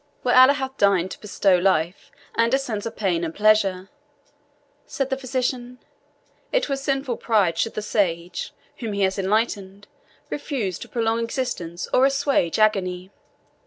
"Where 0.23 0.35
Allah 0.35 0.53
hath 0.53 0.77
deigned 0.79 1.11
to 1.11 1.19
bestow 1.21 1.57
life, 1.59 2.09
and 2.33 2.51
a 2.55 2.57
sense 2.57 2.87
of 2.87 2.95
pain 2.95 3.23
and 3.23 3.35
pleasure," 3.35 3.87
said 4.87 5.11
the 5.11 5.15
physician, 5.15 5.77
"it 6.51 6.67
were 6.67 6.75
sinful 6.75 7.17
pride 7.17 7.55
should 7.59 7.75
the 7.75 7.83
sage, 7.83 8.51
whom 8.77 8.93
He 8.93 9.03
has 9.03 9.19
enlightened, 9.19 9.87
refuse 10.31 10.79
to 10.79 10.89
prolong 10.89 11.19
existence 11.19 11.87
or 11.93 12.07
assuage 12.07 12.57
agony. 12.57 13.11